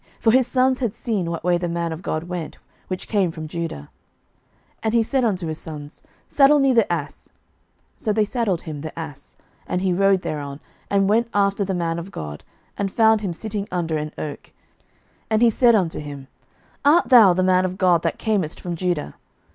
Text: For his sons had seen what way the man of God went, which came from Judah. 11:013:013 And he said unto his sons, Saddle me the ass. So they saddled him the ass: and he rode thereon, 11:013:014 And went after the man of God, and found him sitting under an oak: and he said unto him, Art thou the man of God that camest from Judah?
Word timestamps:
For 0.19 0.31
his 0.31 0.47
sons 0.47 0.79
had 0.79 0.95
seen 0.95 1.29
what 1.29 1.43
way 1.43 1.59
the 1.59 1.67
man 1.69 1.91
of 1.91 2.01
God 2.01 2.23
went, 2.23 2.57
which 2.87 3.07
came 3.07 3.29
from 3.29 3.47
Judah. 3.47 3.81
11:013:013 4.81 4.81
And 4.81 4.93
he 4.95 5.03
said 5.03 5.23
unto 5.23 5.45
his 5.45 5.59
sons, 5.61 6.01
Saddle 6.27 6.57
me 6.57 6.73
the 6.73 6.91
ass. 6.91 7.29
So 7.97 8.11
they 8.11 8.25
saddled 8.25 8.61
him 8.61 8.81
the 8.81 8.97
ass: 8.97 9.35
and 9.67 9.79
he 9.83 9.93
rode 9.93 10.23
thereon, 10.23 10.57
11:013:014 10.57 10.61
And 10.97 11.09
went 11.09 11.27
after 11.35 11.63
the 11.63 11.75
man 11.75 11.99
of 11.99 12.09
God, 12.09 12.43
and 12.75 12.91
found 12.91 13.21
him 13.21 13.31
sitting 13.33 13.67
under 13.71 13.97
an 13.99 14.11
oak: 14.17 14.51
and 15.29 15.43
he 15.43 15.51
said 15.51 15.75
unto 15.75 15.99
him, 15.99 16.27
Art 16.83 17.09
thou 17.09 17.33
the 17.33 17.43
man 17.43 17.63
of 17.63 17.77
God 17.77 18.01
that 18.01 18.17
camest 18.17 18.59
from 18.59 18.75
Judah? 18.75 19.13